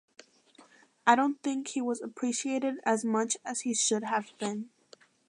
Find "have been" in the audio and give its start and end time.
4.05-4.71